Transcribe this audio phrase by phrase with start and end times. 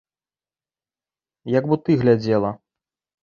[1.57, 2.51] Як бо ты глядзела!